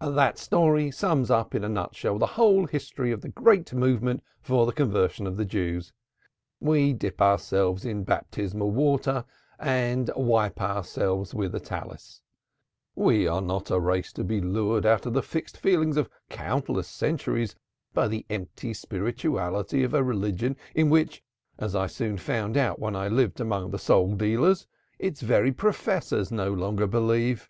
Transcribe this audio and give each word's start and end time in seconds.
"That 0.00 0.36
story 0.36 0.90
sums 0.90 1.30
up 1.30 1.54
in 1.54 1.62
a 1.62 1.68
nutshell 1.68 2.18
the 2.18 2.26
whole 2.34 2.66
history 2.66 3.12
of 3.12 3.20
the 3.20 3.28
great 3.28 3.72
movement 3.72 4.24
for 4.42 4.66
the 4.66 4.72
conversion 4.72 5.28
of 5.28 5.36
the 5.36 5.44
Jews. 5.44 5.92
We 6.58 6.92
dip 6.92 7.22
ourselves 7.22 7.84
in 7.84 8.02
baptismal 8.02 8.72
water 8.72 9.24
and 9.60 10.10
wipe 10.16 10.60
ourselves 10.60 11.34
with 11.34 11.54
a 11.54 11.60
Talith. 11.60 12.18
We 12.96 13.28
are 13.28 13.40
not 13.40 13.70
a 13.70 13.78
race 13.78 14.12
to 14.14 14.24
be 14.24 14.40
lured 14.40 14.84
out 14.84 15.06
of 15.06 15.12
the 15.12 15.22
fixed 15.22 15.56
feelings 15.56 15.96
of 15.96 16.10
countless 16.30 16.88
centuries 16.88 17.54
by 17.94 18.08
the 18.08 18.26
empty 18.28 18.74
spirituality 18.74 19.84
of 19.84 19.94
a 19.94 20.02
religion 20.02 20.56
in 20.74 20.90
which, 20.90 21.22
as 21.60 21.76
I 21.76 21.86
soon 21.86 22.16
found 22.18 22.56
out 22.56 22.80
when 22.80 22.96
I 22.96 23.06
lived 23.06 23.38
among 23.40 23.70
the 23.70 23.78
soul 23.78 24.16
dealers, 24.16 24.66
its 24.98 25.20
very 25.20 25.52
professors 25.52 26.32
no 26.32 26.52
longer 26.52 26.88
believe. 26.88 27.48